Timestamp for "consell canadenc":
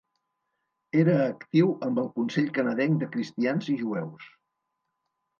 2.15-2.97